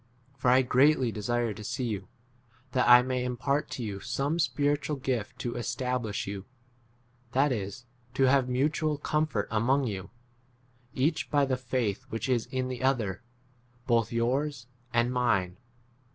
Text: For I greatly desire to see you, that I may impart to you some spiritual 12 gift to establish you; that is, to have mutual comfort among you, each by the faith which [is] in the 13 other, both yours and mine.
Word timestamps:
For 0.35 0.49
I 0.49 0.63
greatly 0.63 1.11
desire 1.11 1.53
to 1.53 1.63
see 1.63 1.83
you, 1.83 2.07
that 2.71 2.89
I 2.89 3.03
may 3.03 3.23
impart 3.23 3.69
to 3.73 3.83
you 3.83 3.99
some 3.99 4.39
spiritual 4.39 4.95
12 4.95 5.03
gift 5.03 5.37
to 5.41 5.53
establish 5.55 6.25
you; 6.25 6.45
that 7.33 7.51
is, 7.51 7.85
to 8.15 8.23
have 8.23 8.49
mutual 8.49 8.97
comfort 8.97 9.47
among 9.51 9.83
you, 9.85 10.09
each 10.95 11.29
by 11.29 11.45
the 11.45 11.55
faith 11.55 12.05
which 12.09 12.27
[is] 12.29 12.47
in 12.47 12.67
the 12.67 12.77
13 12.79 12.87
other, 12.87 13.21
both 13.85 14.11
yours 14.11 14.65
and 14.91 15.13
mine. 15.13 15.57